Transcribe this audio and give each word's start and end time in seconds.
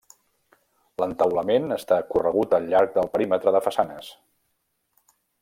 L'entaulament 1.03 1.75
està 1.75 1.99
corregut 2.13 2.55
al 2.59 2.65
llarg 2.73 2.97
del 2.97 3.11
perímetre 3.19 3.55
de 3.59 3.63
façanes. 3.69 4.09